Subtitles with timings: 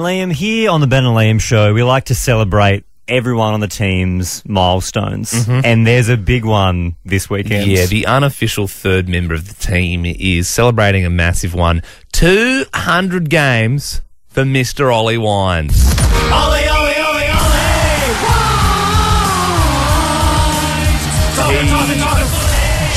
[0.00, 3.68] Liam, here on the Ben and Liam show, we like to celebrate everyone on the
[3.68, 5.30] team's milestones.
[5.32, 5.66] Mm-hmm.
[5.66, 7.70] And there's a big one this weekend.
[7.70, 11.82] Yeah, the unofficial third member of the team is celebrating a massive one.
[12.12, 14.90] 200 games for Mr.
[14.90, 15.84] Ollie Wines.
[16.32, 17.52] Ollie, Ollie, Ollie, Ollie!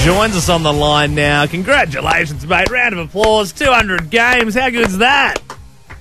[0.05, 1.45] Joins us on the line now.
[1.45, 2.69] Congratulations, mate.
[2.69, 3.51] Round of applause.
[3.51, 4.55] 200 games.
[4.55, 5.44] How good's that?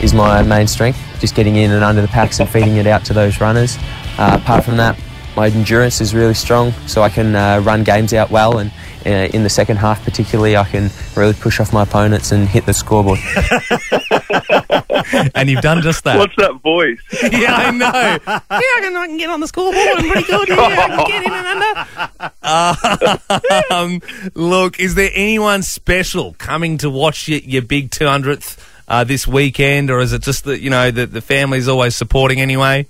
[0.03, 3.05] is my main strength, just getting in and under the packs and feeding it out
[3.05, 3.77] to those runners.
[4.17, 4.99] Uh, apart from that,
[5.35, 8.71] my endurance is really strong, so I can uh, run games out well, and
[9.05, 12.65] uh, in the second half, particularly, I can really push off my opponents and hit
[12.65, 13.19] the scoreboard.
[15.35, 16.17] And you've done just that.
[16.17, 16.99] What's that voice?
[17.31, 17.85] yeah, I know.
[18.27, 19.85] yeah, I can, I can get on the scoreboard.
[19.87, 20.47] I'm pretty good.
[20.49, 21.33] Yeah, I can get in
[22.49, 23.73] and under.
[23.73, 24.01] um,
[24.33, 28.57] look, is there anyone special coming to watch your, your big 200th
[28.87, 32.41] uh, this weekend, or is it just that you know the, the family's always supporting
[32.41, 32.87] anyway?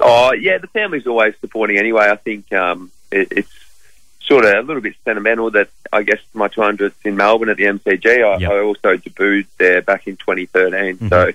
[0.00, 2.08] Oh, yeah, the family's always supporting anyway.
[2.10, 3.50] I think um, it, it's
[4.20, 7.64] sort of a little bit sentimental that I guess my 200th in Melbourne at the
[7.64, 8.06] MCG.
[8.06, 8.50] I, Yep.
[8.50, 11.32] I also debuted there back in 2013, so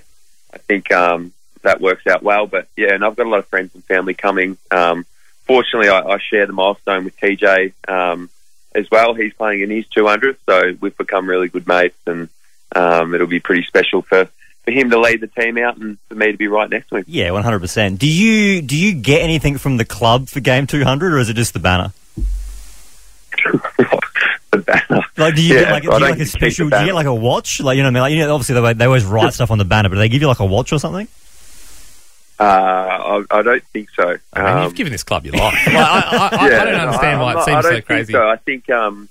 [0.52, 1.32] I think um,
[1.62, 2.46] that works out well.
[2.46, 4.56] But yeah, and I've got a lot of friends and family coming.
[4.70, 5.06] Um,
[5.44, 8.28] fortunately, I, I share the milestone with TJ um,
[8.74, 9.14] as well.
[9.14, 12.28] He's playing in his 200th, so we've become really good mates, and
[12.76, 14.28] um, it'll be pretty special for.
[14.66, 16.96] For him to lead the team out and for me to be right next to
[16.96, 17.04] him.
[17.08, 17.98] Yeah, one hundred percent.
[17.98, 21.30] Do you do you get anything from the club for game two hundred, or is
[21.30, 21.94] it just the banner?
[24.50, 25.02] the banner.
[25.16, 26.68] Like, do you Yeah, get like, do you like a special?
[26.68, 27.60] Do you get like a watch?
[27.60, 29.50] Like, you know, what I mean, like, you know, obviously they, they always write stuff
[29.50, 31.08] on the banner, but do they give you like a watch or something?
[32.38, 34.16] Uh, I, I don't think so.
[34.34, 35.54] I mean, Um, you've given this club your life.
[35.66, 37.70] Like, I, I, I, I don't no, understand I'm why it not- seems I don't
[37.70, 38.12] so think crazy.
[38.12, 38.28] So.
[38.28, 39.08] I think um,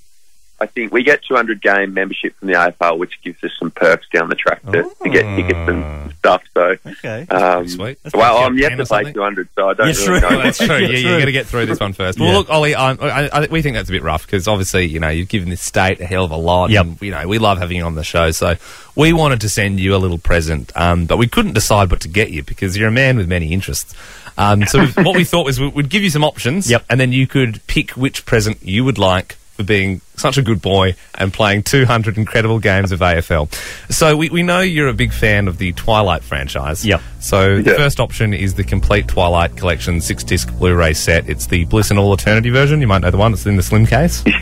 [0.62, 4.08] I think we get 200 game membership from the AFL, which gives us some perks
[4.14, 6.44] down the track to, to get tickets and stuff.
[6.54, 7.26] So, Okay.
[7.30, 7.98] um, sweet.
[8.04, 10.30] That's well, I'm yet to play 200, so I don't Yeah, really true.
[10.30, 10.42] know.
[10.44, 10.68] That's true.
[10.68, 11.20] Yeah, Yeah, you true.
[11.20, 12.20] got to get through this one first.
[12.20, 12.26] Yeah.
[12.26, 15.00] Well, look, Ollie, um, I, I, we think that's a bit rough because obviously, you
[15.00, 16.70] know, you've given this state a hell of a lot.
[16.72, 16.86] Yep.
[16.86, 18.56] And, you know, we love having you on the show, so
[18.96, 22.08] we wanted to send you a little present, um, but we couldn't decide what to
[22.10, 23.94] get you because you're a man with many interests.
[24.38, 26.86] Um, so we've- what we thought was we- we'd give you some options, Yep.
[26.90, 30.62] and then you could pick which present you would like for being such a good
[30.62, 33.54] boy and playing 200 incredible games of AFL.
[33.92, 36.86] So we, we know you're a big fan of the Twilight franchise.
[36.86, 37.02] Yep.
[37.20, 41.30] So the first option is the complete Twilight Collection six disc Blu ray set.
[41.30, 42.80] It's the Bliss and All Eternity version.
[42.80, 44.24] You might know the one that's in the slim case.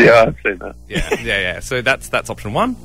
[0.00, 0.74] Yeah, I've seen that.
[0.88, 1.60] yeah, yeah, yeah.
[1.60, 2.76] So that's that's option one.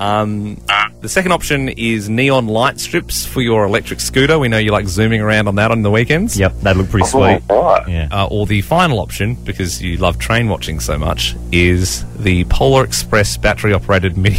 [0.00, 0.60] Um,
[1.00, 4.38] the second option is neon light strips for your electric scooter.
[4.38, 6.38] We know you like zooming around on that on the weekends.
[6.38, 7.42] Yep, that look pretty sweet.
[7.50, 7.88] Oh, right.
[7.88, 8.08] Yeah.
[8.12, 12.84] Uh, or the final option, because you love train watching so much, is the Polar
[12.84, 14.38] Express battery operated mini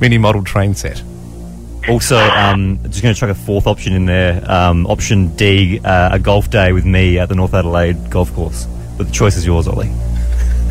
[0.00, 1.02] mini model train set.
[1.88, 4.40] Also, um, just going to chuck a fourth option in there.
[4.48, 8.66] Um, option D, uh, a golf day with me at the North Adelaide golf course.
[8.96, 9.90] But the choice is yours, Ollie.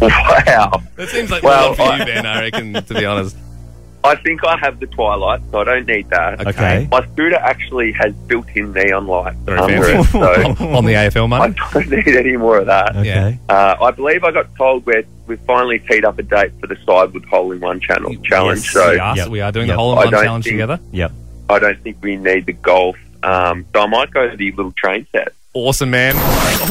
[0.01, 0.81] Wow.
[0.95, 2.25] That seems like Well, well, for I- you, Ben.
[2.25, 3.35] I reckon, to be honest.
[4.03, 6.45] I think I have the Twilight, so I don't need that.
[6.47, 6.87] Okay.
[6.89, 10.17] My scooter actually has built-in neon lights Very under fancy.
[10.17, 11.43] it, so on the AFL money?
[11.59, 11.89] I money.
[11.89, 12.95] don't need any more of that.
[12.95, 13.37] Okay.
[13.47, 16.75] Uh, I believe I got told we're, we've finally teed up a date for the
[16.77, 18.61] Sidewood Hole in One channel challenge.
[18.61, 19.27] Yes, so we are, Yep.
[19.29, 19.73] we are doing Yep.
[19.75, 20.79] the hole in I one don't challenge think- together.
[20.91, 21.11] Yep.
[21.49, 22.95] I don't think we need the golf.
[23.23, 25.33] Um, so I might go to the little train set.
[25.53, 26.15] Awesome, man.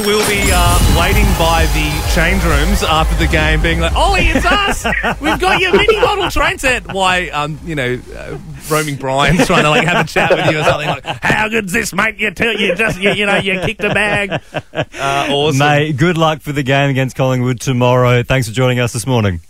[0.07, 4.47] We'll be uh, waiting by the change rooms after the game, being like, "Ollie, it's
[4.47, 4.87] us!
[5.21, 8.39] We've got your mini model train set." Why, um, you know, uh,
[8.71, 11.75] roaming Brian's trying to like have a chat with you or something like, "How good's
[11.75, 12.17] this, mate?
[12.17, 15.59] You tell you just you, you know you kicked a bag." Uh, awesome.
[15.59, 18.23] Mate, good luck for the game against Collingwood tomorrow.
[18.23, 19.41] Thanks for joining us this morning.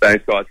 [0.00, 0.46] Thanks, guys.